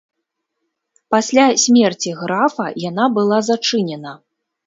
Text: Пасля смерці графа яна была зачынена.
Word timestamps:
Пасля 1.15 1.43
смерці 1.65 2.15
графа 2.21 2.65
яна 2.89 3.05
была 3.17 3.39
зачынена. 3.51 4.17